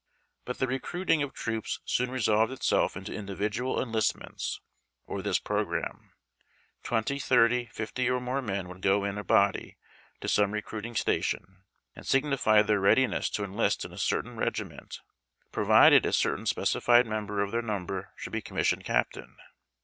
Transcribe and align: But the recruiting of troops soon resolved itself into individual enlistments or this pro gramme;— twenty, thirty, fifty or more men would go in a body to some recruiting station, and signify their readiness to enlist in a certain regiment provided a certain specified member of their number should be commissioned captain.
But 0.45 0.57
the 0.57 0.65
recruiting 0.65 1.21
of 1.21 1.31
troops 1.31 1.79
soon 1.85 2.09
resolved 2.09 2.51
itself 2.51 2.97
into 2.97 3.13
individual 3.13 3.79
enlistments 3.79 4.59
or 5.05 5.21
this 5.21 5.37
pro 5.37 5.63
gramme;— 5.63 6.13
twenty, 6.83 7.19
thirty, 7.19 7.67
fifty 7.67 8.09
or 8.09 8.19
more 8.19 8.41
men 8.41 8.67
would 8.67 8.81
go 8.81 9.03
in 9.03 9.19
a 9.19 9.23
body 9.23 9.77
to 10.21 10.27
some 10.27 10.53
recruiting 10.53 10.95
station, 10.95 11.65
and 11.95 12.07
signify 12.07 12.63
their 12.63 12.79
readiness 12.79 13.29
to 13.29 13.43
enlist 13.43 13.85
in 13.85 13.93
a 13.93 13.99
certain 13.99 14.37
regiment 14.37 15.01
provided 15.51 16.03
a 16.07 16.13
certain 16.13 16.47
specified 16.47 17.05
member 17.05 17.43
of 17.43 17.51
their 17.51 17.61
number 17.61 18.11
should 18.15 18.33
be 18.33 18.41
commissioned 18.41 18.83
captain. 18.83 19.37